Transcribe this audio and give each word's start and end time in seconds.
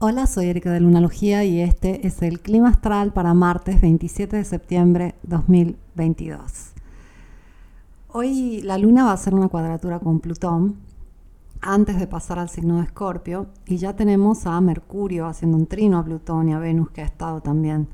Hola, 0.00 0.28
soy 0.28 0.46
Erika 0.46 0.70
de 0.70 0.78
Lunalogía 0.78 1.42
y 1.42 1.60
este 1.60 2.06
es 2.06 2.22
el 2.22 2.38
clima 2.38 2.68
astral 2.68 3.12
para 3.12 3.34
martes 3.34 3.80
27 3.80 4.36
de 4.36 4.44
septiembre 4.44 5.16
2022. 5.24 6.70
Hoy 8.06 8.60
la 8.62 8.78
luna 8.78 9.02
va 9.02 9.10
a 9.10 9.14
hacer 9.14 9.34
una 9.34 9.48
cuadratura 9.48 9.98
con 9.98 10.20
Plutón 10.20 10.76
antes 11.60 11.98
de 11.98 12.06
pasar 12.06 12.38
al 12.38 12.48
signo 12.48 12.76
de 12.76 12.84
Escorpio 12.84 13.48
y 13.66 13.78
ya 13.78 13.96
tenemos 13.96 14.46
a 14.46 14.60
Mercurio 14.60 15.26
haciendo 15.26 15.56
un 15.56 15.66
trino 15.66 15.98
a 15.98 16.04
Plutón 16.04 16.48
y 16.48 16.52
a 16.52 16.60
Venus 16.60 16.90
que 16.90 17.02
ha 17.02 17.06
estado 17.06 17.40
también 17.40 17.88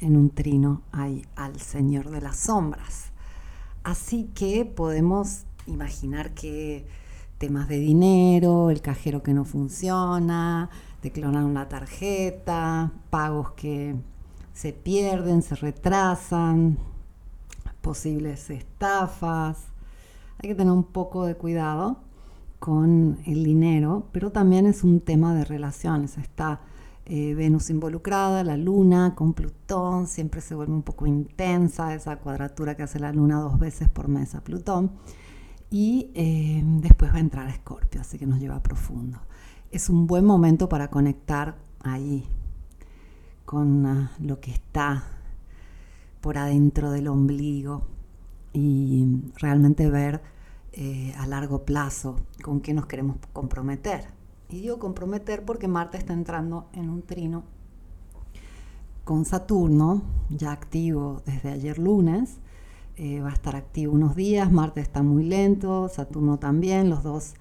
en 0.00 0.18
un 0.18 0.28
trino 0.28 0.82
ahí 0.92 1.24
al 1.34 1.58
Señor 1.58 2.10
de 2.10 2.20
las 2.20 2.36
Sombras. 2.36 3.10
Así 3.84 4.24
que 4.34 4.66
podemos 4.66 5.46
imaginar 5.66 6.34
que 6.34 6.86
temas 7.38 7.68
de 7.68 7.78
dinero, 7.78 8.68
el 8.68 8.82
cajero 8.82 9.22
que 9.22 9.32
no 9.32 9.46
funciona, 9.46 10.68
de 11.02 11.12
clonar 11.12 11.44
una 11.44 11.68
tarjeta, 11.68 12.92
pagos 13.10 13.52
que 13.52 13.94
se 14.52 14.72
pierden, 14.72 15.42
se 15.42 15.54
retrasan, 15.54 16.78
posibles 17.80 18.50
estafas. 18.50 19.58
Hay 20.42 20.48
que 20.48 20.54
tener 20.54 20.72
un 20.72 20.84
poco 20.84 21.24
de 21.26 21.36
cuidado 21.36 22.00
con 22.58 23.18
el 23.26 23.44
dinero, 23.44 24.08
pero 24.12 24.32
también 24.32 24.66
es 24.66 24.82
un 24.82 25.00
tema 25.00 25.34
de 25.34 25.44
relaciones. 25.44 26.18
Está 26.18 26.60
eh, 27.06 27.34
Venus 27.34 27.70
involucrada, 27.70 28.42
la 28.42 28.56
Luna 28.56 29.14
con 29.14 29.32
Plutón, 29.32 30.08
siempre 30.08 30.40
se 30.40 30.54
vuelve 30.54 30.72
un 30.72 30.82
poco 30.82 31.06
intensa 31.06 31.94
esa 31.94 32.16
cuadratura 32.16 32.76
que 32.76 32.82
hace 32.82 32.98
la 32.98 33.12
Luna 33.12 33.40
dos 33.40 33.58
veces 33.58 33.88
por 33.88 34.08
mes 34.08 34.34
a 34.34 34.42
Plutón. 34.42 34.90
Y 35.70 36.10
eh, 36.14 36.62
después 36.64 37.12
va 37.12 37.16
a 37.16 37.20
entrar 37.20 37.48
Escorpio, 37.48 38.00
así 38.00 38.18
que 38.18 38.26
nos 38.26 38.40
lleva 38.40 38.62
profundo 38.62 39.20
es 39.70 39.88
un 39.88 40.06
buen 40.06 40.24
momento 40.24 40.68
para 40.68 40.88
conectar 40.88 41.56
ahí 41.80 42.24
con 43.44 43.86
ah, 43.86 44.12
lo 44.20 44.40
que 44.40 44.50
está 44.50 45.04
por 46.20 46.38
adentro 46.38 46.90
del 46.90 47.08
ombligo 47.08 47.82
y 48.52 49.06
realmente 49.36 49.90
ver 49.90 50.20
eh, 50.72 51.14
a 51.18 51.26
largo 51.26 51.64
plazo 51.64 52.20
con 52.42 52.60
qué 52.60 52.74
nos 52.74 52.86
queremos 52.86 53.16
comprometer. 53.32 54.08
Y 54.48 54.60
digo 54.60 54.78
comprometer 54.78 55.44
porque 55.44 55.68
Marte 55.68 55.98
está 55.98 56.12
entrando 56.12 56.68
en 56.72 56.88
un 56.88 57.02
trino 57.02 57.44
con 59.04 59.24
Saturno, 59.24 60.02
ya 60.30 60.52
activo 60.52 61.22
desde 61.24 61.50
ayer 61.50 61.78
lunes. 61.78 62.38
Eh, 62.96 63.20
va 63.20 63.30
a 63.30 63.32
estar 63.32 63.54
activo 63.54 63.92
unos 63.92 64.16
días, 64.16 64.50
Marte 64.50 64.80
está 64.80 65.02
muy 65.02 65.24
lento, 65.24 65.88
Saturno 65.88 66.38
también, 66.38 66.90
los 66.90 67.02
dos 67.02 67.34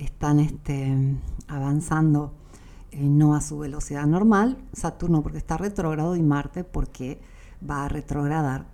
están 0.00 0.40
este, 0.40 1.18
avanzando 1.46 2.32
eh, 2.90 3.08
no 3.08 3.34
a 3.34 3.40
su 3.40 3.58
velocidad 3.58 4.06
normal, 4.06 4.58
Saturno 4.72 5.22
porque 5.22 5.38
está 5.38 5.56
retrógrado 5.56 6.16
y 6.16 6.22
Marte 6.22 6.64
porque 6.64 7.20
va 7.68 7.84
a 7.84 7.88
retrogradar 7.88 8.66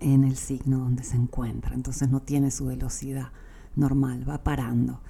en 0.00 0.24
el 0.24 0.36
signo 0.36 0.78
donde 0.78 1.04
se 1.04 1.16
encuentra, 1.16 1.74
entonces 1.74 2.10
no 2.10 2.20
tiene 2.20 2.50
su 2.50 2.66
velocidad 2.66 3.30
normal, 3.74 4.28
va 4.28 4.42
parando. 4.42 5.00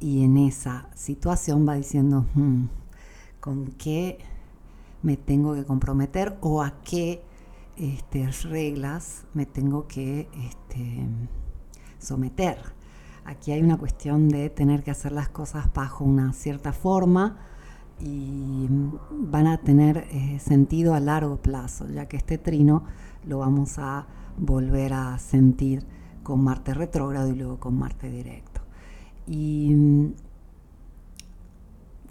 Y 0.00 0.24
en 0.24 0.36
esa 0.36 0.88
situación 0.94 1.66
va 1.68 1.74
diciendo 1.74 2.26
hmm, 2.34 2.64
con 3.40 3.66
qué 3.66 4.18
me 5.02 5.16
tengo 5.16 5.54
que 5.54 5.64
comprometer 5.64 6.36
o 6.40 6.62
a 6.62 6.82
qué 6.82 7.22
este, 7.76 8.30
reglas 8.48 9.24
me 9.34 9.46
tengo 9.46 9.86
que 9.86 10.28
este, 10.46 11.06
someter 11.98 12.58
Aquí 13.24 13.52
hay 13.52 13.62
una 13.62 13.78
cuestión 13.78 14.28
de 14.28 14.50
tener 14.50 14.82
que 14.82 14.90
hacer 14.90 15.12
las 15.12 15.28
cosas 15.28 15.72
bajo 15.72 16.04
una 16.04 16.32
cierta 16.32 16.72
forma 16.72 17.38
y 18.00 18.68
van 19.10 19.46
a 19.46 19.58
tener 19.58 20.06
eh, 20.10 20.38
sentido 20.40 20.94
a 20.94 21.00
largo 21.00 21.36
plazo, 21.36 21.88
ya 21.88 22.06
que 22.06 22.16
este 22.16 22.38
trino 22.38 22.84
lo 23.26 23.38
vamos 23.38 23.78
a 23.78 24.06
volver 24.36 24.92
a 24.92 25.18
sentir 25.18 25.84
con 26.22 26.42
Marte 26.42 26.74
retrógrado 26.74 27.28
y 27.28 27.36
luego 27.36 27.58
con 27.58 27.78
Marte 27.78 28.10
directo. 28.10 28.60
Y 29.26 29.70
mm, 29.74 30.12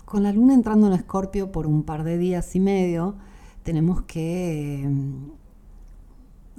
con 0.06 0.24
la 0.24 0.32
luna 0.32 0.54
entrando 0.54 0.88
en 0.88 0.94
Escorpio 0.94 1.52
por 1.52 1.68
un 1.68 1.84
par 1.84 2.04
de 2.04 2.18
días 2.18 2.56
y 2.56 2.60
medio, 2.60 3.16
tenemos 3.64 4.04
que 4.04 4.88
mm, 4.88 5.32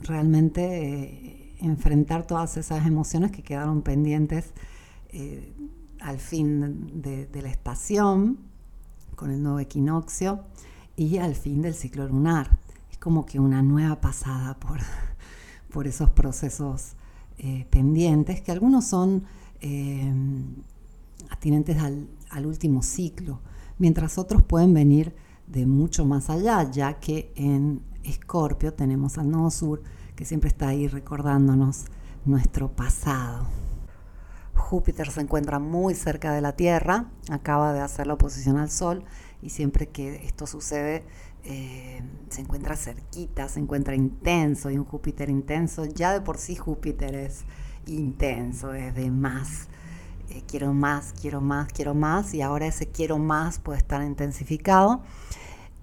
realmente 0.03 0.63
eh, 0.63 1.44
enfrentar 1.65 2.27
todas 2.27 2.57
esas 2.57 2.87
emociones 2.87 3.31
que 3.33 3.43
quedaron 3.43 3.83
pendientes 3.83 4.53
eh, 5.09 5.53
al 6.01 6.19
fin 6.19 7.01
de, 7.01 7.29
la 7.41 7.49
estación, 7.49 8.39
con 9.17 9.31
el 9.31 9.43
nuevo 9.43 9.59
equinoccio, 9.61 10.45
y 10.97 11.19
al 11.19 11.35
fin 11.35 11.63
del 11.63 11.75
ciclo 11.75 12.07
lunar. 12.07 12.59
Es 12.91 12.99
como 12.99 13.25
que 13.25 13.41
una 13.41 13.63
nueva 13.63 14.01
pasada 14.01 14.59
por, 14.59 14.81
por 15.73 15.87
esos 15.87 16.11
procesos 16.11 16.95
eh, 17.39 17.67
pendientes, 17.71 18.41
que 18.43 18.53
algunos 18.53 18.85
son 18.85 19.25
eh, 19.61 20.13
atinentes 21.31 21.79
al, 21.79 22.09
al 22.31 22.47
último 22.47 22.83
ciclo, 22.83 23.41
mientras 23.79 24.19
otros 24.19 24.43
pueden 24.43 24.75
venir 24.75 25.15
de 25.47 25.67
mucho 25.67 26.05
más 26.05 26.31
allá, 26.31 26.71
ya 26.71 27.01
que 27.01 27.33
en 27.37 27.83
Escorpio 28.03 28.75
tenemos 28.75 29.19
al 29.19 29.31
nodo 29.31 29.51
sur, 29.51 29.83
que 30.17 30.25
siempre 30.25 30.49
está 30.49 30.69
ahí 30.69 30.89
recordándonos 30.89 31.87
nuestro 32.25 32.71
pasado. 32.71 33.47
Júpiter 34.55 35.11
se 35.11 35.21
encuentra 35.21 35.59
muy 35.59 35.95
cerca 35.95 36.33
de 36.33 36.41
la 36.41 36.53
Tierra, 36.53 37.11
acaba 37.31 37.73
de 37.73 37.81
hacer 37.81 38.07
la 38.07 38.15
oposición 38.15 38.57
al 38.57 38.71
Sol 38.71 39.05
y 39.43 39.51
siempre 39.51 39.89
que 39.89 40.25
esto 40.25 40.47
sucede 40.47 41.05
eh, 41.47 42.01
se 42.31 42.41
encuentra 42.41 42.75
cerquita, 42.75 43.49
se 43.49 43.61
encuentra 43.61 43.95
intenso 43.95 44.71
y 44.71 44.79
un 44.79 44.85
Júpiter 44.85 45.29
intenso, 45.29 45.85
ya 45.85 46.13
de 46.13 46.23
por 46.23 46.39
sí 46.39 46.57
Júpiter 46.57 47.15
es 47.15 47.45
intenso, 47.87 48.73
es 48.73 48.95
de 48.95 49.11
más. 49.11 49.69
Eh, 50.31 50.43
quiero 50.49 50.73
más, 50.73 51.13
quiero 51.21 51.43
más, 51.43 51.71
quiero 51.71 51.95
más 51.95 52.33
y 52.33 52.41
ahora 52.41 52.67
ese 52.67 52.87
quiero 52.87 53.19
más 53.19 53.59
puede 53.59 53.79
estar 53.79 54.03
intensificado 54.03 55.03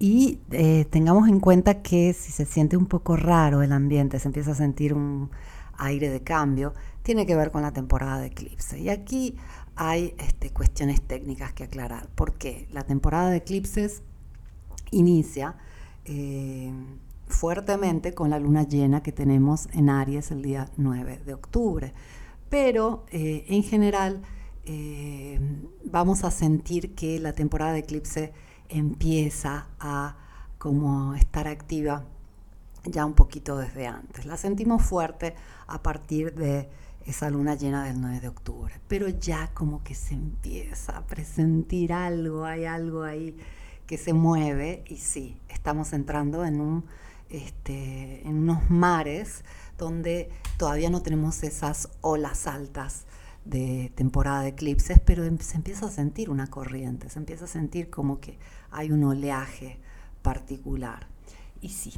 y 0.02 0.40
eh, 0.50 0.84
tengamos 0.90 1.28
en 1.28 1.38
cuenta 1.38 1.80
que 1.80 2.12
si 2.12 2.32
se 2.32 2.44
siente 2.44 2.76
un 2.76 2.86
poco 2.86 3.16
raro 3.16 3.62
el 3.62 3.70
ambiente, 3.70 4.18
se 4.18 4.26
empieza 4.26 4.50
a 4.50 4.54
sentir 4.56 4.94
un 4.94 5.30
aire 5.78 6.10
de 6.10 6.20
cambio, 6.24 6.74
tiene 7.04 7.24
que 7.24 7.36
ver 7.36 7.52
con 7.52 7.62
la 7.62 7.72
temporada 7.72 8.18
de 8.18 8.26
eclipse. 8.26 8.80
Y 8.80 8.88
aquí 8.88 9.36
hay 9.76 10.12
este, 10.18 10.50
cuestiones 10.50 11.00
técnicas 11.02 11.52
que 11.52 11.62
aclarar. 11.62 12.08
porque 12.16 12.66
La 12.72 12.82
temporada 12.82 13.30
de 13.30 13.36
eclipses 13.36 14.02
inicia 14.90 15.54
eh, 16.04 16.72
fuertemente 17.28 18.12
con 18.12 18.30
la 18.30 18.40
luna 18.40 18.64
llena 18.64 19.04
que 19.04 19.12
tenemos 19.12 19.68
en 19.72 19.88
Aries 19.88 20.32
el 20.32 20.42
día 20.42 20.68
9 20.78 21.20
de 21.24 21.32
octubre. 21.32 21.94
Pero 22.48 23.06
eh, 23.12 23.44
en 23.46 23.62
general 23.62 24.20
vamos 25.84 26.24
a 26.24 26.32
sentir 26.32 26.96
que 26.96 27.20
la 27.20 27.32
temporada 27.34 27.72
de 27.72 27.80
eclipse 27.80 28.32
empieza 28.72 29.68
a 29.78 30.16
como 30.58 31.14
estar 31.14 31.48
activa 31.48 32.04
ya 32.84 33.06
un 33.06 33.14
poquito 33.14 33.56
desde 33.56 33.86
antes. 33.86 34.26
La 34.26 34.36
sentimos 34.36 34.82
fuerte 34.82 35.34
a 35.66 35.82
partir 35.82 36.34
de 36.34 36.68
esa 37.06 37.30
luna 37.30 37.54
llena 37.54 37.84
del 37.84 38.00
9 38.00 38.20
de 38.20 38.28
octubre, 38.28 38.80
pero 38.88 39.08
ya 39.08 39.52
como 39.54 39.82
que 39.82 39.94
se 39.94 40.14
empieza 40.14 40.96
a 40.96 41.06
presentir 41.06 41.92
algo, 41.92 42.44
hay 42.44 42.64
algo 42.64 43.02
ahí 43.02 43.36
que 43.86 43.98
se 43.98 44.12
mueve 44.12 44.84
y 44.88 44.96
sí, 44.96 45.36
estamos 45.48 45.92
entrando 45.92 46.44
en, 46.44 46.60
un, 46.60 46.84
este, 47.28 48.26
en 48.26 48.36
unos 48.38 48.70
mares 48.70 49.44
donde 49.78 50.30
todavía 50.56 50.90
no 50.90 51.02
tenemos 51.02 51.42
esas 51.42 51.88
olas 52.00 52.46
altas 52.46 53.04
de 53.44 53.92
temporada 53.94 54.42
de 54.42 54.48
eclipses, 54.48 55.00
pero 55.00 55.24
em, 55.24 55.38
se 55.38 55.56
empieza 55.56 55.86
a 55.86 55.90
sentir 55.90 56.30
una 56.30 56.48
corriente, 56.48 57.10
se 57.10 57.18
empieza 57.18 57.46
a 57.46 57.48
sentir 57.48 57.90
como 57.90 58.20
que 58.20 58.38
hay 58.70 58.92
un 58.92 59.04
oleaje 59.04 59.78
particular. 60.22 61.08
Y 61.60 61.70
sí, 61.70 61.92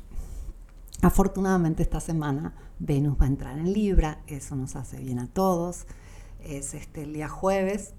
afortunadamente 1.02 1.82
esta 1.82 2.00
semana 2.00 2.55
Venus 2.79 3.17
va 3.20 3.25
a 3.25 3.29
entrar 3.29 3.58
en 3.58 3.73
Libra, 3.73 4.23
eso 4.26 4.56
nos 4.56 4.76
hace 4.76 4.99
bien 4.99 5.19
a 5.19 5.26
todos. 5.26 5.87
Es 6.41 6.75
este 6.75 7.02
el 7.02 7.14
día 7.14 7.29
jueves 7.29 7.94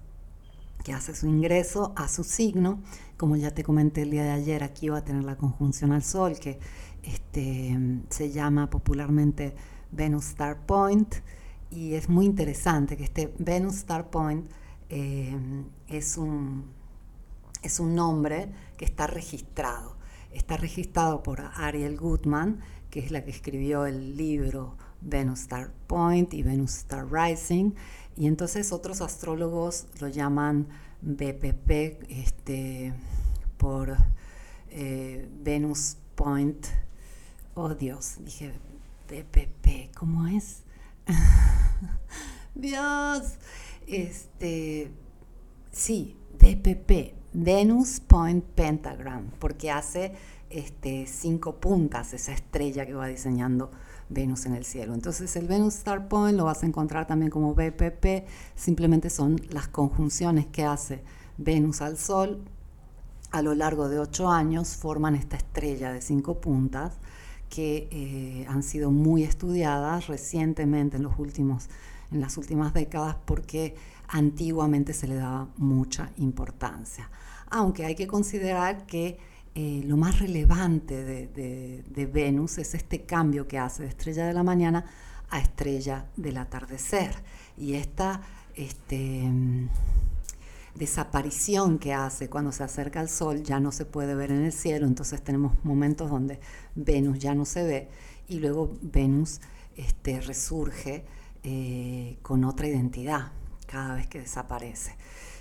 que 0.84 0.92
hace 0.92 1.14
su 1.14 1.26
ingreso 1.26 1.92
a 1.96 2.08
su 2.08 2.22
signo. 2.22 2.80
Como 3.16 3.36
ya 3.36 3.52
te 3.52 3.64
comenté 3.64 4.02
el 4.02 4.10
día 4.10 4.22
de 4.22 4.30
ayer, 4.30 4.62
aquí 4.62 4.88
va 4.88 4.98
a 4.98 5.04
tener 5.04 5.24
la 5.24 5.36
conjunción 5.36 5.92
al 5.92 6.04
Sol, 6.04 6.38
que 6.38 6.60
este, 7.02 7.76
se 8.10 8.30
llama 8.30 8.70
popularmente 8.70 9.54
Venus 9.90 10.28
Star 10.28 10.64
Point 10.66 11.16
y 11.76 11.94
es 11.94 12.08
muy 12.08 12.24
interesante 12.24 12.96
que 12.96 13.04
este 13.04 13.34
Venus 13.38 13.76
Star 13.76 14.08
Point 14.08 14.50
eh, 14.88 15.36
es, 15.88 16.16
un, 16.16 16.70
es 17.62 17.80
un 17.80 17.94
nombre 17.94 18.48
que 18.78 18.86
está 18.86 19.06
registrado. 19.06 19.94
Está 20.32 20.56
registrado 20.56 21.22
por 21.22 21.40
Ariel 21.40 21.98
Goodman, 21.98 22.60
que 22.88 23.00
es 23.00 23.10
la 23.10 23.22
que 23.24 23.30
escribió 23.30 23.84
el 23.84 24.16
libro 24.16 24.78
Venus 25.02 25.40
Star 25.42 25.70
Point 25.86 26.32
y 26.32 26.42
Venus 26.42 26.78
Star 26.78 27.06
Rising. 27.12 27.72
Y 28.16 28.26
entonces 28.26 28.72
otros 28.72 29.02
astrólogos 29.02 29.86
lo 30.00 30.08
llaman 30.08 30.68
BPP, 31.02 32.08
este, 32.08 32.94
por 33.58 33.94
eh, 34.70 35.28
Venus 35.42 35.98
Point. 36.14 36.66
Oh 37.54 37.74
Dios, 37.74 38.16
dije 38.24 38.54
DPP, 39.08 39.94
¿cómo 39.94 40.26
es? 40.26 40.62
Dios, 42.54 43.34
este, 43.86 44.90
sí, 45.72 46.16
DPP, 46.38 47.14
Venus 47.32 48.00
Point 48.00 48.44
Pentagram, 48.44 49.30
porque 49.38 49.70
hace 49.70 50.14
este, 50.50 51.06
cinco 51.06 51.56
puntas 51.56 52.14
esa 52.14 52.32
estrella 52.32 52.86
que 52.86 52.94
va 52.94 53.08
diseñando 53.08 53.70
Venus 54.08 54.46
en 54.46 54.54
el 54.54 54.64
cielo. 54.64 54.94
Entonces 54.94 55.34
el 55.36 55.46
Venus 55.48 55.74
Star 55.76 56.08
Point 56.08 56.36
lo 56.36 56.44
vas 56.44 56.62
a 56.62 56.66
encontrar 56.66 57.06
también 57.06 57.30
como 57.30 57.54
BPP, 57.54 58.26
simplemente 58.54 59.10
son 59.10 59.40
las 59.50 59.68
conjunciones 59.68 60.46
que 60.46 60.64
hace 60.64 61.02
Venus 61.36 61.82
al 61.82 61.98
Sol 61.98 62.44
a 63.32 63.42
lo 63.42 63.54
largo 63.54 63.88
de 63.88 63.98
ocho 63.98 64.30
años, 64.30 64.76
forman 64.76 65.14
esta 65.14 65.36
estrella 65.36 65.92
de 65.92 66.00
cinco 66.00 66.40
puntas 66.40 66.94
que 67.48 67.88
eh, 67.90 68.46
han 68.48 68.62
sido 68.62 68.90
muy 68.90 69.22
estudiadas 69.22 70.06
recientemente 70.06 70.96
en, 70.96 71.02
los 71.02 71.18
últimos, 71.18 71.68
en 72.10 72.20
las 72.20 72.36
últimas 72.36 72.74
décadas 72.74 73.16
porque 73.24 73.74
antiguamente 74.08 74.92
se 74.92 75.08
le 75.08 75.14
daba 75.16 75.48
mucha 75.56 76.10
importancia. 76.18 77.10
Aunque 77.50 77.84
hay 77.84 77.94
que 77.94 78.06
considerar 78.06 78.86
que 78.86 79.18
eh, 79.54 79.82
lo 79.86 79.96
más 79.96 80.18
relevante 80.18 81.02
de, 81.02 82.06
Venus 82.12 82.58
es 82.58 82.74
este 82.74 83.02
cambio 83.04 83.48
que 83.48 83.58
hace 83.58 83.84
de 83.84 83.88
estrella 83.88 84.26
de 84.26 84.34
la 84.34 84.42
mañana 84.42 84.84
a 85.30 85.40
estrella 85.40 86.06
del 86.16 86.36
atardecer. 86.36 87.14
Y 87.56 87.74
esta 87.74 88.20
este, 88.54 89.30
desaparición 90.78 91.78
que 91.78 91.94
hace 91.94 92.28
cuando 92.28 92.52
se 92.52 92.62
acerca 92.64 93.00
al 93.00 93.08
Sol 93.08 93.42
ya 93.42 93.60
no 93.60 93.72
se 93.72 93.84
puede 93.84 94.14
ver 94.14 94.30
en 94.30 94.44
el 94.44 94.52
cielo, 94.52 94.86
entonces 94.86 95.22
tenemos 95.22 95.52
momentos 95.64 96.10
donde 96.10 96.40
Venus 96.74 97.18
ya 97.18 97.34
no 97.34 97.44
se 97.44 97.64
ve 97.64 97.88
y 98.28 98.38
luego 98.38 98.76
Venus 98.82 99.40
este, 99.76 100.20
resurge 100.20 101.04
eh, 101.42 102.18
con 102.22 102.44
otra 102.44 102.68
identidad 102.68 103.32
cada 103.66 103.94
vez 103.94 104.06
que 104.06 104.20
desaparece. 104.20 104.96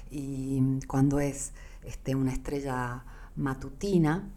Y 0.09 0.61
cuando 0.87 1.19
es 1.19 1.51
este, 1.83 2.15
una 2.15 2.31
estrella 2.31 3.03
matutina 3.35 4.29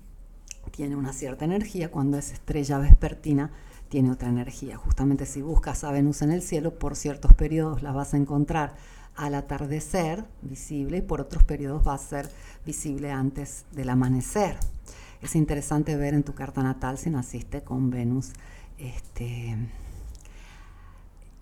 tiene 0.71 0.97
una 0.97 1.13
cierta 1.13 1.45
energía, 1.45 1.91
cuando 1.91 2.19
es 2.19 2.33
estrella 2.33 2.79
vespertina 2.79 3.51
tiene 3.89 4.11
otra 4.11 4.29
energía. 4.29 4.77
Justamente 4.77 5.27
si 5.27 5.43
buscas 5.43 5.85
a 5.85 5.93
Venus 5.93 6.23
en 6.23 6.31
el 6.31 6.43
cielo, 6.43 6.79
por 6.79 6.97
ciertos 6.97 7.33
periodos 7.35 7.83
la 7.83 7.93
vas 7.93 8.15
a 8.15 8.19
encontrar 8.19 8.75
al 9.19 9.35
atardecer 9.35 10.25
visible 10.43 10.99
y 10.99 11.03
por 11.03 11.21
otros 11.21 11.43
periodos 11.43 11.87
va 11.87 11.95
a 11.95 11.99
ser 11.99 12.31
visible 12.65 13.11
antes 13.11 13.65
del 13.73 13.91
amanecer. 13.91 14.57
Es 15.21 15.35
interesante 15.35 15.97
ver 15.97 16.15
en 16.15 16.23
tu 16.23 16.35
carta 16.35 16.63
natal 16.63 16.99
si 16.99 17.11
naciste 17.11 17.63
con 17.63 17.91
Venus 17.91 18.33
este, 18.79 19.57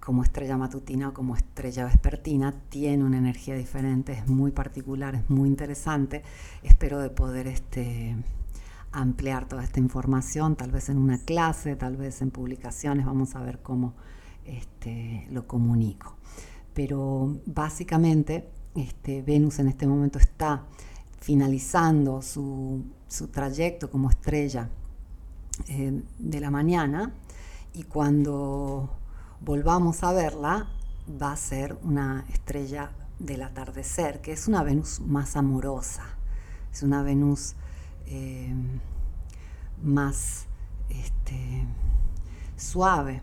como 0.00 0.22
estrella 0.22 0.56
matutina 0.56 1.10
o 1.10 1.12
como 1.12 1.36
estrella 1.36 1.84
vespertina, 1.84 2.54
tiene 2.70 3.04
una 3.04 3.18
energía 3.18 3.54
diferente, 3.54 4.12
es 4.14 4.26
muy 4.26 4.52
particular, 4.52 5.14
es 5.14 5.28
muy 5.28 5.46
interesante. 5.46 6.22
Espero 6.62 6.98
de 6.98 7.10
poder 7.10 7.46
este, 7.46 8.16
ampliar 8.90 9.46
toda 9.48 9.62
esta 9.62 9.80
información, 9.80 10.56
tal 10.56 10.70
vez 10.70 10.88
en 10.88 10.96
una 10.96 11.18
clase, 11.18 11.76
tal 11.76 11.98
vez 11.98 12.22
en 12.22 12.30
publicaciones, 12.30 13.04
vamos 13.04 13.34
a 13.34 13.42
ver 13.42 13.58
cómo 13.58 13.92
este, 14.46 15.26
lo 15.30 15.46
comunico. 15.46 16.16
Pero 16.76 17.40
básicamente 17.46 18.50
este, 18.74 19.22
Venus 19.22 19.58
en 19.60 19.68
este 19.68 19.86
momento 19.86 20.18
está 20.18 20.66
finalizando 21.18 22.20
su, 22.20 22.84
trayecto 23.32 23.90
como 23.90 24.10
estrella 24.10 24.68
eh, 25.68 26.02
de 26.18 26.40
la 26.40 26.50
mañana 26.50 27.14
y 27.72 27.84
cuando 27.84 28.90
volvamos 29.40 30.02
a 30.02 30.12
verla, 30.12 30.68
va 31.10 31.32
a 31.32 31.36
ser 31.36 31.78
una 31.82 32.26
estrella 32.28 32.92
del 33.18 33.42
atardecer, 33.42 34.20
que 34.20 34.32
es 34.32 34.46
una 34.46 34.62
Venus 34.62 35.00
más 35.00 35.34
amorosa, 35.34 36.04
es 36.70 36.82
una 36.82 37.02
Venus 37.02 37.54
eh, 38.04 38.54
más 39.82 40.44
este, 40.90 41.64
suave. 42.54 43.22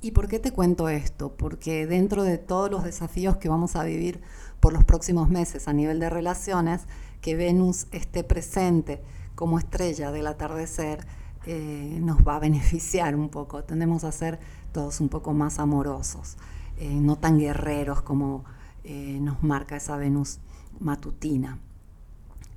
¿Y 0.00 0.10
por 0.10 0.28
qué 0.28 0.38
te 0.38 0.52
cuento 0.52 0.88
esto? 0.88 1.36
Porque 1.36 1.86
dentro 1.86 2.22
de 2.22 2.38
todos 2.38 2.70
los 2.70 2.84
desafíos 2.84 3.38
que 3.38 3.48
vamos 3.48 3.76
a 3.76 3.84
vivir 3.84 4.20
por 4.60 4.72
los 4.72 4.84
próximos 4.84 5.28
meses 5.28 5.68
a 5.68 5.72
nivel 5.72 6.00
de 6.00 6.10
relaciones, 6.10 6.82
que 7.20 7.34
Venus 7.34 7.86
esté 7.92 8.22
presente 8.22 9.02
como 9.34 9.58
estrella 9.58 10.12
del 10.12 10.26
atardecer, 10.26 11.06
eh, 11.46 11.98
nos 12.02 12.18
va 12.26 12.36
a 12.36 12.40
beneficiar 12.40 13.16
un 13.16 13.28
poco. 13.30 13.64
Tendemos 13.64 14.04
a 14.04 14.12
ser 14.12 14.38
todos 14.72 15.00
un 15.00 15.08
poco 15.08 15.32
más 15.32 15.58
amorosos, 15.58 16.36
eh, 16.76 16.92
no 17.00 17.16
tan 17.16 17.38
guerreros 17.38 18.02
como 18.02 18.44
eh, 18.84 19.18
nos 19.20 19.42
marca 19.42 19.76
esa 19.76 19.96
Venus 19.96 20.40
matutina. 20.78 21.58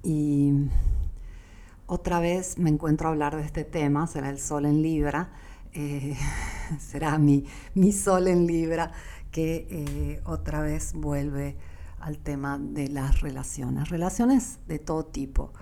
Y 0.04 0.54
otra 1.88 2.20
vez 2.20 2.58
me 2.58 2.70
encuentro 2.70 3.08
a 3.08 3.12
hablar 3.12 3.36
de 3.36 3.44
este 3.44 3.64
tema, 3.64 4.08
será 4.08 4.30
el 4.30 4.40
Sol 4.40 4.66
en 4.66 4.82
Libra, 4.82 5.30
será 6.80 7.18
mi, 7.18 7.46
mi, 7.74 7.92
Sol 7.92 8.28
en 8.28 8.48
Libra 8.48 8.92
que 9.32 10.22
otra 10.26 10.62
vez 10.62 10.94
vuelve 10.94 11.56
al 12.00 12.18
tema 12.18 12.58
de 12.58 12.88
las 12.88 13.22
relaciones, 13.22 13.90
relaciones 13.90 14.60
de 14.68 14.80
todo 14.80 15.06
tipo, 15.06 15.54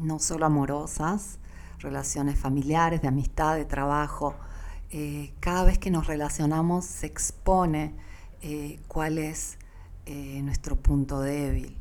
no 0.00 0.18
solo 0.18 0.46
amorosas, 0.46 1.38
relaciones 1.80 2.38
familiares, 2.38 3.02
de 3.02 3.08
amistad, 3.08 3.56
de 3.56 3.64
trabajo. 3.64 4.34
Eh, 4.90 5.32
cada 5.40 5.64
vez 5.64 5.78
que 5.78 5.90
nos 5.90 6.06
relacionamos 6.06 6.84
se 6.84 7.06
expone 7.06 7.94
eh, 8.42 8.80
cuál 8.88 9.18
es 9.18 9.58
eh, 10.06 10.40
nuestro 10.42 10.76
punto 10.76 11.20
débil. 11.20 11.76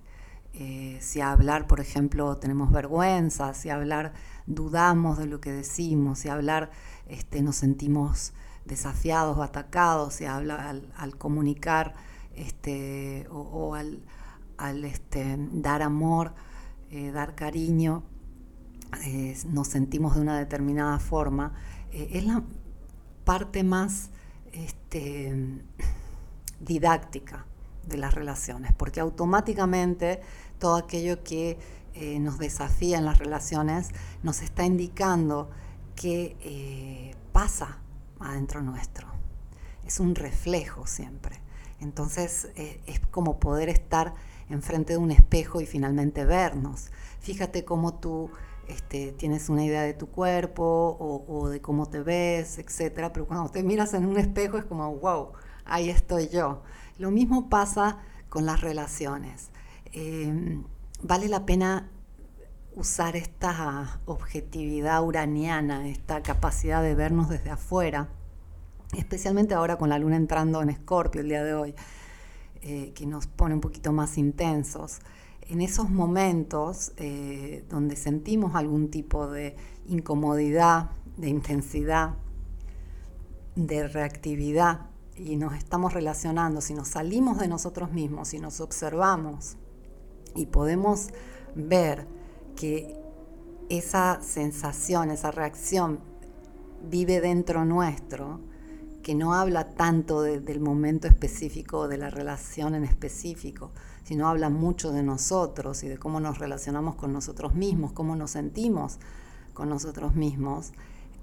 Si 0.99 1.21
a 1.21 1.31
hablar, 1.31 1.67
por 1.67 1.79
ejemplo, 1.79 2.37
tenemos 2.37 2.71
vergüenza, 2.71 3.53
si 3.53 3.69
hablar 3.69 4.13
dudamos 4.45 5.17
de 5.17 5.27
lo 5.27 5.39
que 5.39 5.51
decimos, 5.51 6.19
si 6.19 6.29
hablar 6.29 6.71
este, 7.07 7.41
nos 7.41 7.57
sentimos 7.57 8.33
desafiados 8.65 9.37
o 9.37 9.43
atacados, 9.43 10.15
si 10.15 10.25
habla, 10.25 10.75
al, 10.95 11.17
comunicar 11.17 11.93
este, 12.35 13.27
o, 13.29 13.75
al, 13.75 14.85
este, 14.85 15.37
dar 15.51 15.81
amor, 15.81 16.33
dar 17.13 17.35
cariño, 17.35 18.03
nos 19.47 19.67
sentimos 19.67 20.15
de 20.15 20.21
una 20.21 20.37
determinada 20.37 20.99
forma, 20.99 21.53
eh, 21.91 22.09
es 22.13 22.25
la 22.25 22.43
parte 23.23 23.63
más 23.63 24.09
este, 24.53 25.63
didáctica 26.59 27.45
de 27.87 27.97
las 27.97 28.13
relaciones, 28.13 28.73
porque 28.73 28.99
automáticamente 28.99 30.21
todo 30.59 30.75
aquello 30.75 31.23
que 31.23 31.57
eh, 31.93 32.19
nos 32.19 32.37
desafía 32.37 32.97
en 32.97 33.05
las 33.05 33.19
relaciones 33.19 33.89
nos 34.23 34.41
está 34.41 34.65
indicando 34.65 35.49
que 35.95 36.37
eh, 36.41 37.15
pasa 37.31 37.79
adentro 38.19 38.61
nuestro. 38.61 39.07
Es 39.85 39.99
un 39.99 40.15
reflejo 40.15 40.85
siempre. 40.85 41.41
Entonces 41.79 42.49
es 42.55 42.99
como 43.11 43.39
poder 43.39 43.69
estar 43.69 44.15
enfrente 44.49 44.93
de 44.93 44.99
un 44.99 45.11
espejo 45.11 45.61
y 45.61 45.65
finalmente 45.65 46.25
vernos. 46.25 46.91
Fíjate 47.19 47.65
cómo 47.65 47.93
tú 47.93 48.31
este, 48.67 49.13
tienes 49.13 49.49
una 49.49 49.63
idea 49.63 49.83
de 49.83 49.93
tu 49.93 50.07
cuerpo 50.07 50.97
o, 50.99 51.49
de 51.49 51.61
cómo 51.61 51.87
te 51.87 52.01
ves, 52.01 52.57
etcétera, 52.57 53.13
pero 53.13 53.25
cuando 53.25 53.49
te 53.49 53.63
miras 53.63 53.93
en 53.93 54.05
un 54.05 54.17
espejo 54.17 54.57
es 54.57 54.65
como, 54.65 54.93
wow, 54.97 55.31
ahí 55.69 55.89
estoy 55.89 56.29
yo. 56.29 56.63
Lo 56.97 57.11
mismo 57.11 57.49
pasa 57.49 57.99
con 58.29 58.45
las 58.45 58.61
relaciones. 58.61 59.49
Em, 59.91 60.63
vale 61.01 61.27
la 61.27 61.45
pena 61.45 61.89
usar 62.75 63.15
esta 63.15 64.01
objetividad 64.05 65.03
uraniana, 65.03 65.87
esta 65.87 66.21
capacidad 66.21 66.81
de 66.83 66.95
vernos 66.95 67.29
desde 67.29 67.49
afuera, 67.49 68.09
especialmente 68.95 69.53
ahora 69.53 69.77
con 69.77 69.89
la 69.89 69.97
luna 69.99 70.15
entrando 70.15 70.61
en 70.61 70.69
Escorpio 70.69 71.21
el 71.21 71.29
día 71.29 71.43
de 71.43 71.53
hoy, 71.53 71.75
eh, 72.61 72.91
que 72.93 73.05
nos 73.05 73.27
pone 73.27 73.55
un 73.55 73.61
poquito 73.61 73.93
más 73.93 74.17
intensos 74.17 74.99
en 75.49 75.61
esos 75.61 75.89
momentos 75.89 76.91
eh, 76.97 77.65
donde 77.69 77.95
sentimos 77.95 78.55
algún 78.55 78.89
tipo 78.89 79.27
de 79.27 79.55
incomodidad, 79.87 80.91
de 81.15 81.29
intensidad, 81.29 82.15
de 83.55 83.87
reactividad 83.87 84.81
y 85.17 85.35
nos 85.35 85.55
estamos 85.55 85.93
relacionando, 85.93 86.61
si 86.61 86.73
nos 86.73 86.89
salimos 86.89 87.39
de 87.39 87.47
nosotros 87.47 87.91
mismos, 87.91 88.29
si 88.29 88.39
nos 88.39 88.61
observamos 88.61 89.57
y 90.35 90.45
podemos 90.45 91.09
ver 91.55 92.07
que 92.55 92.95
esa 93.69 94.19
sensación, 94.21 95.09
esa 95.11 95.31
reacción 95.31 95.99
vive 96.89 97.19
dentro 97.19 97.65
nuestro, 97.65 98.39
que 99.01 99.15
no 99.15 99.33
habla 99.33 99.69
tanto 99.69 100.21
del 100.21 100.59
momento 100.59 101.07
específico, 101.07 101.87
de 101.87 101.97
la 101.97 102.09
relación 102.09 102.75
en 102.75 102.83
específico, 102.83 103.71
sino 104.03 104.27
habla 104.27 104.49
mucho 104.49 104.91
de 104.91 105.01
nosotros 105.01 105.83
y 105.83 105.87
de 105.87 105.97
cómo 105.97 106.19
nos 106.19 106.39
relacionamos 106.39 106.95
con 106.95 107.13
nosotros 107.13 107.55
mismos, 107.55 107.93
cómo 107.93 108.15
nos 108.15 108.31
sentimos 108.31 108.99
con 109.53 109.69
nosotros 109.69 110.15
mismos, 110.15 110.73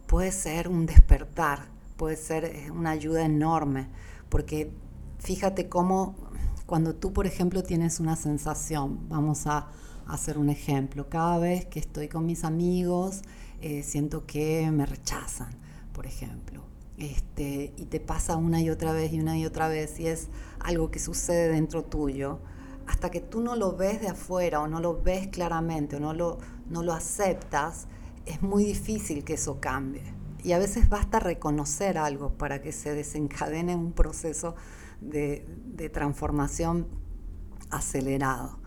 puede 0.06 0.32
ser 0.32 0.68
un 0.68 0.86
despertar, 0.86 1.68
puede 1.96 2.16
ser 2.16 2.44
eh, 2.44 2.70
una 2.70 2.90
ayuda 2.90 3.24
enorme, 3.24 3.88
porque 4.28 4.70
fíjate 5.18 5.68
cómo 5.68 6.14
cuando 6.66 6.94
tú, 6.94 7.12
por 7.12 7.26
ejemplo, 7.26 7.62
tienes 7.62 8.00
una 8.00 8.16
sensación, 8.16 9.08
vamos 9.08 9.46
a 9.46 9.68
hacer 10.06 10.38
un 10.38 10.50
ejemplo, 10.50 11.08
cada 11.08 11.38
vez 11.38 11.66
que 11.66 11.78
estoy 11.78 12.08
con 12.08 12.26
mis 12.26 12.44
amigos, 12.44 13.22
eh, 13.60 13.82
siento 13.82 14.26
que 14.26 14.70
me 14.70 14.86
rechazan, 14.86 15.54
por 15.92 16.06
ejemplo. 16.06 16.62
Este, 16.96 17.72
y 17.76 17.86
te 17.86 17.98
pasa 17.98 18.36
una 18.36 18.60
y 18.60 18.70
otra 18.70 18.92
vez 18.92 19.12
y 19.12 19.20
una 19.20 19.36
y 19.36 19.46
otra 19.46 19.68
vez 19.68 19.98
y 19.98 20.06
es 20.06 20.28
algo 20.60 20.90
que 20.90 21.00
sucede 21.00 21.48
dentro 21.48 21.84
tuyo, 21.84 22.38
hasta 22.86 23.10
que 23.10 23.20
tú 23.20 23.40
no 23.40 23.56
lo 23.56 23.76
ves 23.76 24.00
de 24.00 24.08
afuera 24.08 24.60
o 24.60 24.68
no 24.68 24.80
lo 24.80 25.02
ves 25.02 25.28
claramente 25.28 25.96
o 25.96 26.00
no 26.00 26.12
lo, 26.14 26.38
no 26.70 26.82
lo 26.82 26.92
aceptas, 26.92 27.86
es 28.26 28.42
muy 28.42 28.64
difícil 28.64 29.24
que 29.24 29.34
eso 29.34 29.60
cambie. 29.60 30.02
Y 30.44 30.52
a 30.52 30.58
veces 30.58 30.90
basta 30.90 31.18
reconocer 31.20 31.96
algo 31.96 32.34
para 32.34 32.60
que 32.60 32.70
se 32.70 32.94
desencadene 32.94 33.74
un 33.74 33.92
proceso 33.92 34.54
de, 35.00 35.90
transformación 35.92 36.86
acelerado. 37.70 38.58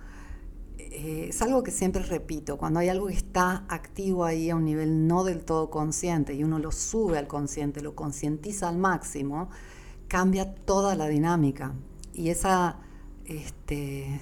Eh, 0.80 1.28
es 1.30 1.42
algo 1.44 1.62
que 1.62 1.70
siempre 1.70 2.02
repito, 2.02 2.58
cuando 2.58 2.80
hay 2.80 2.90
algo 2.90 3.08
que 3.08 3.14
está 3.14 3.66
activo 3.70 4.26
ahí 4.26 4.50
a 4.50 4.56
un 4.56 4.66
nivel 4.66 5.08
no 5.08 5.24
del 5.24 5.46
todo 5.46 5.70
consciente 5.70 6.34
y 6.34 6.44
uno 6.44 6.58
lo 6.58 6.72
sube 6.72 7.20
al 7.20 7.28
consciente, 7.28 7.82
lo 7.82 7.94
concientiza 7.96 8.70
al 8.70 8.80
máximo, 8.80 9.50
cambia 10.08 10.56
toda 10.56 10.96
la 10.96 11.08
dinámica. 11.08 11.76
Y 12.12 12.30
esa, 12.30 12.80
este, 13.26 14.20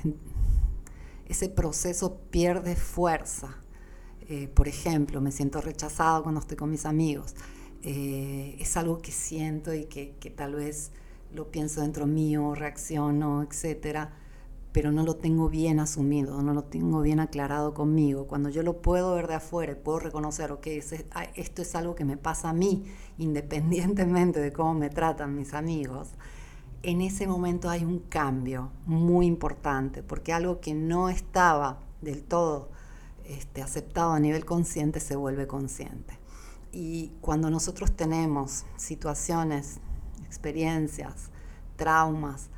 ese 1.25 1.47
proceso 1.47 2.17
pierde 2.29 2.75
fuerza. 2.75 3.55
Eh, 4.27 4.47
por 4.47 4.67
ejemplo, 4.67 5.21
me 5.21 5.31
siento 5.31 5.61
rechazado 5.61 6.23
cuando 6.23 6.41
estoy 6.41 6.57
con 6.57 6.71
mis 6.71 6.85
amigos. 6.85 7.35
Eh, 7.83 8.55
es 8.59 8.75
algo 8.77 8.99
que 8.99 9.11
siento 9.11 9.73
y 9.73 9.85
que, 9.85 10.15
que, 10.19 10.31
tal 10.31 10.55
vez 10.55 10.91
lo 11.31 11.51
pienso 11.51 11.81
dentro 11.81 12.07
mío, 12.07 12.55
reacciono, 12.55 13.43
etcétera, 13.43 14.13
pero 14.71 14.91
no 14.91 15.03
lo 15.03 15.15
tengo 15.17 15.47
bien 15.49 15.79
asumido, 15.79 16.41
no 16.41 16.53
lo 16.53 16.63
tengo 16.63 17.01
bien 17.01 17.19
aclarado 17.19 17.75
conmigo. 17.75 18.25
Cuando 18.25 18.49
yo 18.49 18.63
lo 18.63 18.81
puedo 18.81 19.13
ver 19.15 19.27
de 19.27 19.35
afuera 19.35 19.73
y 19.73 19.75
puedo 19.75 19.99
reconocer, 19.99 20.51
ok, 20.51 20.67
esto 21.35 21.61
es 21.61 21.75
algo 21.75 21.93
que 21.93 22.05
me 22.05 22.17
pasa 22.17 22.49
a 22.49 22.53
mí, 22.53 22.85
independientemente 23.19 24.39
de 24.39 24.51
cómo 24.51 24.73
me 24.73 24.89
tratan 24.89 25.35
mis 25.35 25.53
amigos, 25.53 26.09
en 26.81 27.01
ese 27.01 27.27
momento 27.27 27.69
hay 27.69 27.83
un 27.85 27.99
cambio 27.99 28.71
muy 28.85 29.27
importante, 29.27 30.01
porque 30.03 30.33
algo 30.33 30.59
que 30.59 30.73
no 30.73 31.09
estaba 31.09 31.79
del 32.01 32.23
todo 32.23 32.74
este, 33.27 33.61
aceptado 33.61 34.11
a 34.13 34.19
nivel 34.19 34.45
consciente 34.45 34.99
se 34.99 35.15
vuelve 35.15 35.47
consciente. 35.47 36.17
Y 36.71 37.13
cuando 37.21 37.49
nosotros 37.49 37.91
tenemos 37.95 38.65
situaciones, 38.77 39.79
experiencias, 40.25 41.29
traumas 41.75 42.49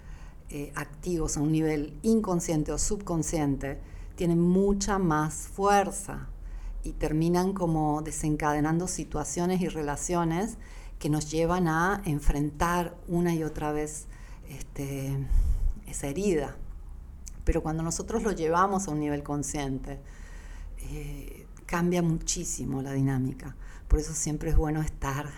eh, 0.50 0.72
activos 0.76 1.38
a 1.38 1.42
un 1.42 1.52
nivel 1.52 2.00
inconsciente 2.02 2.72
o 2.72 2.78
subconsciente, 2.78 3.80
tienen 4.16 4.42
mucha 4.42 4.98
más 4.98 5.34
fuerza 5.34 6.28
y 6.84 6.94
terminan 6.94 7.54
como 7.54 8.02
desencadenando 8.02 8.88
situaciones 8.88 9.62
y 9.62 9.68
relaciones 9.68 10.58
que 11.00 11.10
nos 11.10 11.30
llevan 11.30 11.68
a 11.68 12.02
enfrentar 12.06 12.96
una 13.08 13.36
y 13.36 13.44
otra 13.44 13.72
vez 13.72 14.08
este, 14.50 15.16
esa 15.86 16.08
herida. 16.08 16.56
Pero 17.44 17.62
cuando 17.62 17.84
nosotros 17.84 18.24
lo 18.24 18.32
llevamos 18.32 18.88
a 18.88 18.92
un 18.92 19.00
nivel 19.00 19.24
consciente, 19.24 20.00
eh, 20.80 21.48
cambia 21.66 22.02
muchísimo 22.02 22.82
la 22.82 22.94
dinámica. 22.94 23.56
Por 23.88 24.00
eso 24.00 24.14
siempre 24.14 24.50
es 24.50 24.58
bueno 24.58 24.82
estar 24.82 25.30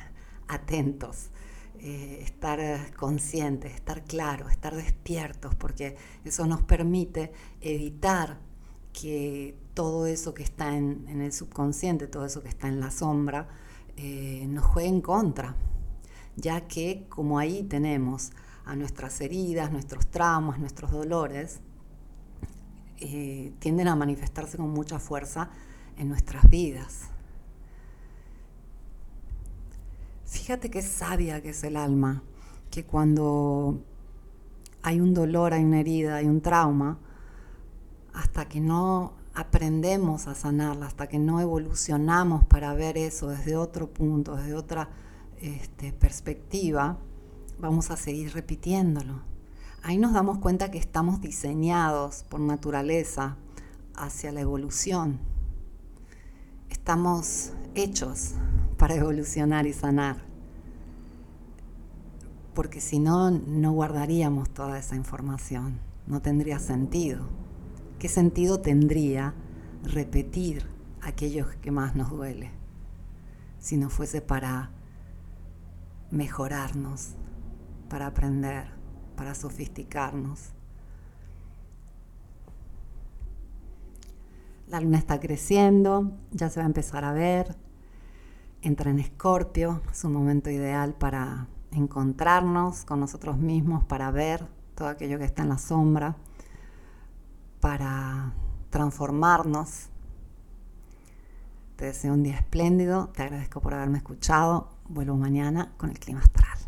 atentos, 0.48 1.30
eh, 1.80 2.20
estar 2.24 2.94
conscientes, 2.96 3.74
estar 3.74 4.04
claros, 4.04 4.52
estar 4.52 4.76
despiertos, 4.76 5.56
porque 5.56 5.96
eso 6.26 6.46
nos 6.46 6.64
permite 6.64 7.32
evitar 7.62 8.40
que 8.92 9.56
todo 9.74 10.08
eso 10.08 10.34
que 10.34 10.44
está 10.44 10.76
en, 10.76 11.08
el 11.22 11.32
subconsciente, 11.32 12.08
todo 12.08 12.26
eso 12.26 12.42
que 12.42 12.50
está 12.50 12.68
en 12.68 12.80
la 12.80 12.92
sombra, 12.92 13.48
eh, 13.96 14.46
nos 14.50 14.66
juegue 14.66 14.90
en 14.90 15.02
contra, 15.02 15.56
ya 16.36 16.68
que 16.68 17.06
como 17.10 17.40
ahí 17.40 17.64
tenemos 17.64 18.32
a 18.66 18.76
nuestras 18.76 19.22
heridas, 19.22 19.72
nuestros 19.72 20.08
traumas, 20.08 20.60
nuestros 20.60 20.92
dolores, 20.92 21.62
eh, 23.02 23.54
tienden 23.60 23.88
a 23.88 23.96
manifestarse 23.96 24.58
con 24.58 24.70
mucha 24.72 25.00
fuerza 25.00 25.50
en 25.98 26.10
nuestras 26.10 26.50
vidas. 26.50 27.10
Fíjate 30.26 30.70
qué 30.70 30.82
sabia 30.82 31.42
que 31.42 31.50
es 31.50 31.64
el 31.64 31.76
alma, 31.76 32.24
que 32.70 32.84
cuando 32.84 33.82
hay 34.82 35.00
un 35.00 35.14
dolor, 35.14 35.54
hay 35.54 35.64
una 35.64 35.80
herida, 35.80 36.18
hay 36.18 36.28
un 36.28 36.42
trauma, 36.42 37.00
hasta 38.14 38.48
que 38.48 38.60
no 38.60 39.14
aprendemos 39.34 40.28
a 40.28 40.36
sanarla, 40.36 40.88
hasta 40.88 41.08
que 41.08 41.20
no 41.20 41.40
evolucionamos 41.40 42.44
para 42.46 42.74
ver 42.74 42.98
eso 42.98 43.30
desde 43.30 43.56
otro 43.56 43.92
punto, 43.92 44.36
desde 44.36 44.54
otra 44.56 44.90
este, 45.40 45.94
perspectiva, 45.94 46.98
vamos 47.60 47.92
a 47.92 47.98
seguir 47.98 48.34
repitiéndolo 48.34 49.39
ahí 49.84 49.98
nos 49.98 50.14
damos 50.14 50.40
cuenta 50.40 50.72
que 50.72 50.78
estamos 50.78 51.22
diseñados 51.22 52.24
por 52.24 52.40
naturaleza 52.40 53.38
hacia 53.96 54.32
la 54.32 54.42
evolución. 54.42 55.20
Estamos 56.70 57.54
hechos 57.76 58.34
para 58.78 58.96
evolucionar 58.96 59.68
y 59.68 59.74
sanar. 59.74 60.18
Porque 62.54 62.82
si 62.82 63.00
no, 63.00 63.32
no 63.32 63.72
guardaríamos 63.72 64.50
toda 64.50 64.80
esa 64.80 64.96
información. 64.96 65.80
No 66.08 66.22
tendría 66.22 66.60
sentido. 66.60 67.28
¿Qué 68.00 68.08
sentido 68.08 68.60
tendría 68.60 69.34
repetir 69.84 70.66
aquello 71.02 71.48
que 71.62 71.72
más 71.72 71.96
nos 71.96 72.10
duele? 72.10 72.52
Si 73.60 73.78
no 73.78 73.90
fuese 73.90 74.22
para 74.22 74.72
mejorarnos, 76.12 77.16
para 77.90 78.08
aprender 78.08 78.79
para 79.20 79.36
sofisticarnos. 79.36 80.54
La 84.70 84.80
luna 84.80 84.98
está 84.98 85.20
creciendo, 85.20 86.14
ya 86.32 86.50
se 86.50 86.62
va 86.62 86.64
a 86.64 86.68
empezar 86.68 87.04
a 87.04 87.12
ver. 87.12 87.58
Entra 88.62 88.92
en 88.92 89.00
Escorpio, 89.00 89.82
es 89.92 90.06
un 90.06 90.14
momento 90.14 90.50
ideal 90.50 90.94
para 90.94 91.48
encontrarnos 91.72 92.86
con 92.86 93.02
nosotros 93.02 93.38
mismos, 93.38 93.84
para 93.84 94.10
ver 94.10 94.48
todo 94.74 94.88
aquello 94.88 95.18
que 95.18 95.26
está 95.26 95.44
en 95.44 95.50
la 95.50 95.58
sombra, 95.58 96.16
para 97.60 98.32
transformarnos. 98.70 99.90
Te 101.76 101.86
deseo 101.86 102.14
un 102.14 102.24
día 102.24 102.38
espléndido, 102.38 103.10
te 103.10 103.24
agradezco 103.24 103.60
por 103.60 103.74
haberme 103.74 103.98
escuchado. 103.98 104.70
Vuelvo 104.88 105.18
mañana 105.18 105.74
con 105.76 105.90
el 105.90 106.00
clima 106.00 106.22
astral. 106.22 106.59